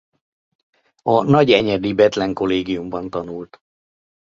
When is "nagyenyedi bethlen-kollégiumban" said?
1.23-3.09